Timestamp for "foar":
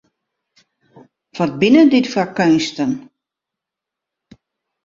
2.13-2.29